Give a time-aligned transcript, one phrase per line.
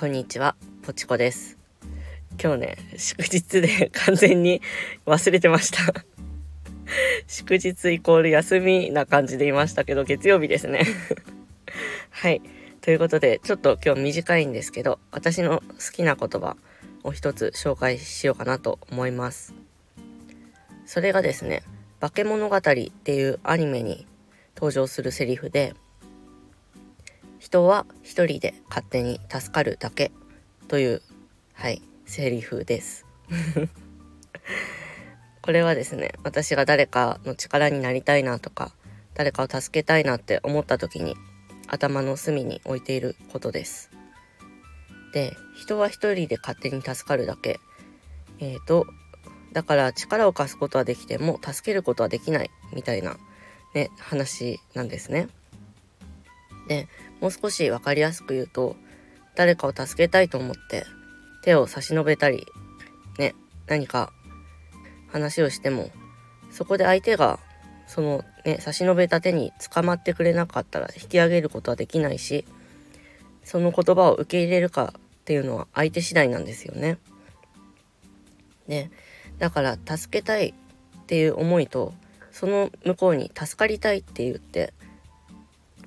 [0.00, 1.58] こんにちは、ポチコです。
[2.42, 4.62] 今日ね、祝日で 完全に
[5.04, 6.06] 忘れてました
[7.26, 10.86] 祝日イコール休みな感じでいましたけど、月曜日ですね
[12.08, 12.40] はい。
[12.80, 16.56] ということで、ちょっと今日短いんですけど、私の好きな言葉
[17.04, 19.52] を一つ紹介しようかなと思います。
[20.86, 21.62] それがですね、
[22.00, 24.06] 化け物語っていうアニメに
[24.56, 25.74] 登場するセリフで、
[27.40, 30.12] 人は一人で勝手に助かるだけ
[30.68, 31.02] という
[31.54, 33.06] はいセリフです。
[35.40, 38.74] これはですね私が誰かの力になりたいなとか
[39.14, 41.16] 誰かを助けたいなって思った時に
[41.66, 43.90] 頭の隅に置いていることです。
[45.14, 47.58] で人は一人で勝手に助かるだけ。
[48.38, 48.86] えーと
[49.52, 53.16] だから力を貸すことはできても助けることはできないみたいな
[53.74, 55.28] ね話なんですね。
[56.70, 56.86] で
[57.20, 58.76] もう少し分かりやすく言うと
[59.34, 60.86] 誰かを助けたいと思って
[61.42, 62.46] 手を差し伸べたり
[63.18, 63.34] ね
[63.66, 64.12] 何か
[65.08, 65.90] 話をしても
[66.52, 67.40] そこで相手が
[67.88, 72.44] そのね差し伸べた手に捕まってくれなかったら引き上げることはできないし
[73.42, 76.98] その言葉を受け入れるかっていうのは相手次第なんですよね。
[78.68, 78.90] で
[79.40, 81.94] だから助けたいっていう思いと
[82.30, 84.72] その向こうに助かりたいって言って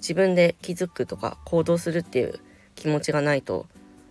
[0.00, 2.40] 自分で気づくとか行動するっていう
[2.74, 3.66] 気持ちがないと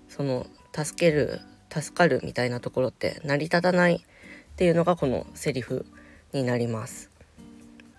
[0.07, 5.85] その助ける助かるみたいなところって成り立たないっていうのがこのセリフ
[6.33, 7.09] になります。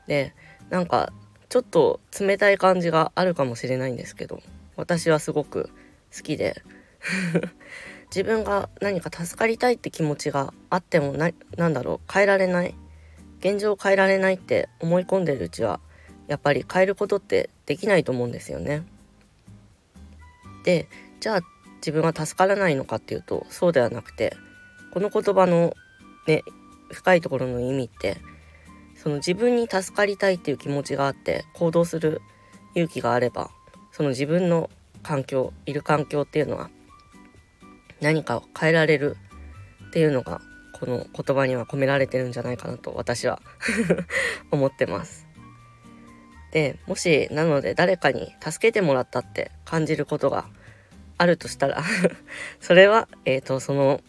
[0.06, 0.34] で
[0.70, 1.12] なんか
[1.48, 4.40] ちょっと冷たい感じがあるかもしれないんですけど
[4.76, 5.70] 私はすごく
[6.14, 6.62] 好きで
[8.10, 12.74] 自分が何か助かりたいって気持ちがあってもな何だろう変えられない
[13.40, 15.80] 現状を変えられないって思い込んでるうちは
[16.30, 18.84] やっぱり変えることってできないと思うんですよね。
[20.62, 21.40] でじゃあ
[21.78, 24.36] 自分は助からないのかっていうとそうではなくて
[24.92, 25.74] この言葉の
[26.28, 26.44] ね
[26.92, 28.18] 深いところの意味って
[28.94, 32.22] その自分に助かりたいっていう気持ちがあって行動する
[32.76, 33.50] 勇気があれば
[33.90, 34.70] その自分の
[35.02, 36.70] 環境いる環境っていうのは
[38.00, 39.16] 何かを変えられる
[39.88, 40.40] っていうのが
[40.78, 43.42] この言葉には込められてるんじゃないかなと私は
[44.52, 45.29] 思ってます。
[46.50, 50.46] でもしなので誰かに助けてもらったって感じることが
[51.18, 51.82] あるとしたら
[52.60, 54.00] それは、えーと、その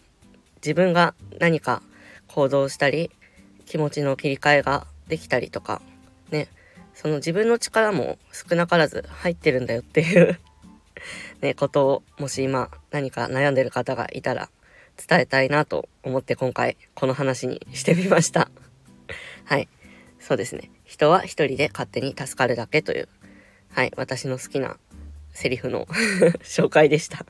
[0.56, 1.82] 自分が何か
[2.26, 3.10] 行動したり
[3.66, 5.82] 気持ちの切り替えができたりとか
[6.30, 6.48] ね
[6.94, 10.38] その自分の力も少なからず入ってるんだよっていう
[11.40, 14.48] ね、ことをもし今何か悩んでる方がいたら
[14.96, 18.50] 伝えたいなと思って今回この話にしてみました。
[19.44, 19.68] はい。
[20.20, 20.70] そうですね。
[20.92, 23.08] 人は一人で勝手に助かるだけという、
[23.70, 24.76] はい、私の好きな
[25.32, 25.86] セリフの
[26.44, 27.24] 紹介でした。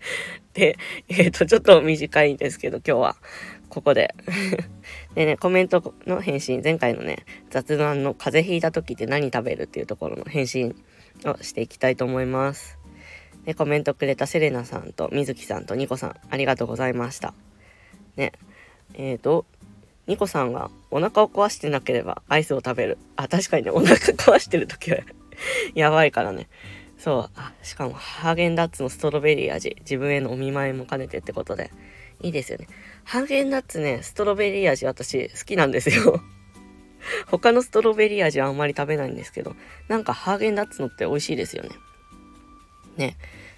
[0.54, 0.78] で、
[1.08, 3.16] えっ、ー、と、ちょっと短いんですけど、今日は
[3.68, 4.14] ここで
[5.14, 10.82] でね、コメントの返信、前回のね、雑談の風邪ひいた時って何食べるっていうところの返信
[11.26, 12.78] をしていきたいと思います。
[13.44, 17.34] で、コメントくれたセレナさんとみずきさんとニコさん、ありがとうございました。
[18.16, 18.32] ね、
[18.94, 19.44] えっ、ー、と、
[20.08, 22.98] ニコさんがお腹を壊してなければアイスを食べる。
[23.16, 24.98] あ、確かにね、お腹壊してる時は
[25.76, 26.48] やばいからね。
[26.96, 27.30] そう。
[27.36, 29.76] あ、しかもハーゲンダッツのストロベリー味。
[29.80, 31.70] 自分へのお見舞いも兼ねてってことで。
[32.22, 32.66] いいですよね。
[33.04, 36.20] ハーゲンダッツね、ストロベリー味私好きなんですよ
[37.30, 39.54] 他のストロベリー味はあんまり食べないんですけど、
[39.88, 41.70] なんかハーゲンダッツのって美味しいですよね。
[42.96, 43.16] ね。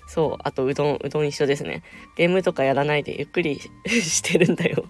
[0.09, 0.37] そう。
[0.43, 1.85] あと、うどん、うどん一緒ですね。
[2.17, 4.85] ゲームとかやらないでゆっくり してるんだよ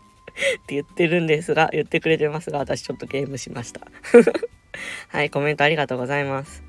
[0.62, 3.80] って言ってるんですが、言ってくれてますが、私ちょっとゲームしました。
[5.08, 6.62] はい、コメントありがとうございます。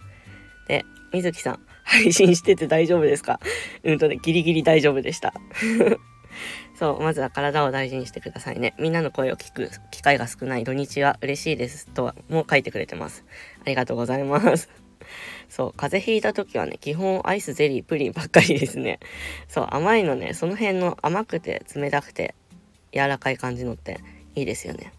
[0.68, 3.40] で、みずきさん、配信してて大丈夫ですか？
[3.84, 5.34] うんとね、ギリギリ大丈夫でした。
[6.80, 8.74] そう、まずは体を大事にしてくださいね。
[8.80, 13.26] みんなの声を聞く機会が少ない土日は嬉しいですとはもう書いてくれてます。
[13.64, 14.70] ありがとうございます。
[15.50, 19.00] そう、風邪ひいた時はね、基本アイス、ゼリー、プリンばっかりですね。
[19.50, 22.34] そう、甘いのね、その辺の甘くて冷たくて
[22.94, 24.00] 柔らかい感じのって
[24.36, 24.94] いいですよね。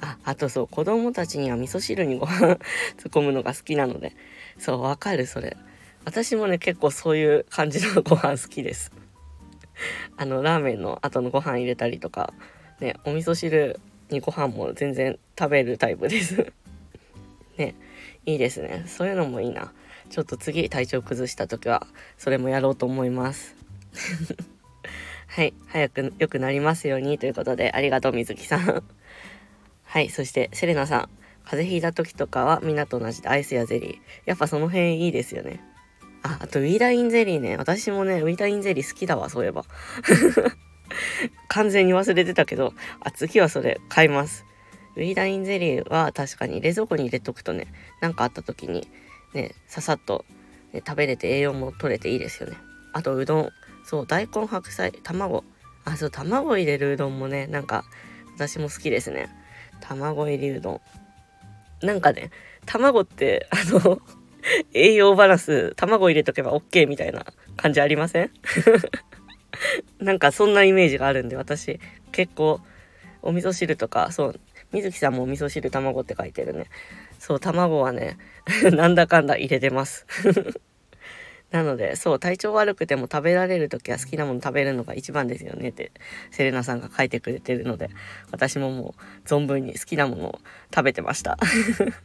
[0.00, 2.58] あ、あとそう、子供たちには味噌汁にご飯
[2.98, 4.12] 突っ込むのが好きなので、
[4.58, 5.56] そう、わかる、それ。
[6.04, 8.92] 私もね、結構そういう感じのご飯好きです。
[10.16, 12.34] あの、ラーメンの後のご飯入れたりとか、
[12.80, 13.80] ね、お味噌汁
[14.10, 16.52] にご飯も全然食べるタイプです
[17.56, 17.74] ね、
[18.26, 18.84] いいですね。
[18.86, 19.72] そういうのもいいな。
[20.10, 21.86] ちょっと次体調崩した時は、
[22.18, 23.54] それもやろうと思います。
[25.34, 25.54] はい。
[25.66, 28.84] 早く良くなりますようにということで、ありがとう、水木さん。
[29.82, 30.10] はい。
[30.10, 31.08] そして、セレナさん。
[31.44, 33.98] 風邪ひいた時とかはみんなと同じでアイスやゼリー。
[34.26, 35.60] やっぱその辺いいですよね。
[36.22, 37.56] あ、あとウィーダインゼリーね。
[37.56, 39.64] 私もね、ウィーダインゼリー好きだわ、そういえば。
[41.48, 44.44] 完全に忘れてたけど、あ、次はそれ買います。
[44.96, 47.68] ウィーダインゼリーは確かに冷蔵庫に入れとくとね、
[48.02, 48.86] 何かあった時に
[49.32, 50.26] ね、ささっと、
[50.74, 52.58] ね、食べれて栄養も取れていいですよね。
[52.92, 53.50] あとうどん。
[53.84, 55.44] そう、大根、白菜、卵。
[55.84, 57.84] あ、そう、卵入れるうどんもね、なんか
[58.36, 59.28] 私も好きですね。
[59.80, 60.80] 卵入りうど
[61.82, 61.86] ん。
[61.86, 62.30] なんかね、
[62.66, 64.00] 卵って、あの
[64.74, 67.26] 栄養バランス、卵入れとけば OK みたいな
[67.56, 68.30] 感じありません？
[70.00, 71.78] なんかそんなイメージがあるんで、私
[72.12, 72.60] 結構
[73.22, 74.40] お味噌汁とか、そう、
[74.72, 76.66] 水木さんもお味噌汁卵って書いてるね。
[77.18, 78.18] そう、卵はね、
[78.72, 80.06] なんだかんだ入れてます
[81.52, 85.92] なので、そう、体調悪くても食べられる時は好きなもの食べるのが一番ですよねって、
[86.30, 87.90] セレナさんが書いてくれてるので、
[88.30, 90.40] 私ももう存分に好きなものを
[90.74, 91.38] 食べてました。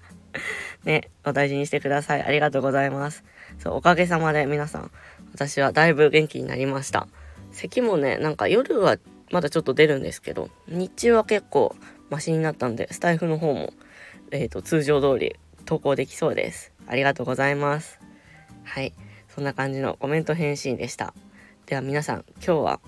[0.84, 2.24] ね、お大事にしてください。
[2.24, 3.24] ありがとうございます。
[3.58, 4.92] そう、おかげさまで皆さん、
[5.34, 7.08] 私はだいぶ元気になりました。
[7.54, 8.98] 咳もね、なんか夜は
[9.32, 11.76] まだちょっと出るんですけど、日中は結構
[12.10, 13.74] マシになったんで、スタイフの方も、
[14.32, 16.74] えっ、ー、と、通常通り投稿できそうです。
[16.86, 18.00] ありがとうございます。
[18.64, 18.94] はい。
[19.38, 21.14] そんな感じのコメント返信でした。
[21.68, 22.80] では皆さん、今日は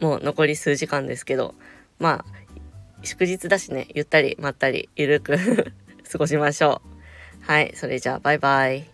[0.00, 1.54] もう残り数時間ですけど、
[2.00, 5.38] まあ、祝日だしね、ゆったりまったりゆるく
[6.10, 7.44] 過ごしましょう。
[7.46, 8.91] はい、それじゃあバイバイ。